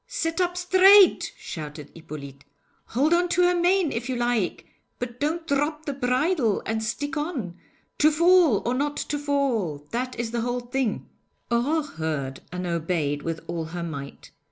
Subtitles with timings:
[0.07, 2.43] 'Sit up straight,' shouted Hippolyte.
[2.85, 4.65] 'Hold on to her mane if you like,
[4.97, 7.55] but don't drop the bridle, and stick on.
[7.99, 11.07] To fall or not to fall that is the whole thing.'
[11.51, 14.31] Aurore heard and obeyed with all her might.